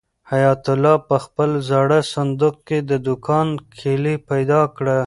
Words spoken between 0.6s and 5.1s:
الله په خپل زاړه صندوق کې د دوکان کلۍ پیدا کړه.